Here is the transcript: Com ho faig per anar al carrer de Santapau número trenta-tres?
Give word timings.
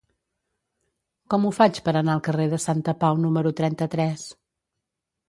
Com 1.33 1.43
ho 1.43 1.51
faig 1.57 1.77
per 1.89 1.93
anar 1.99 2.15
al 2.19 2.23
carrer 2.29 2.47
de 2.55 2.59
Santapau 2.63 3.21
número 3.27 3.53
trenta-tres? 3.61 4.25